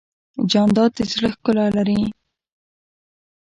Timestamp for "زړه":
1.11-1.29